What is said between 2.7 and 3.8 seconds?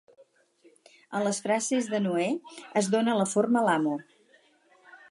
es dona la forma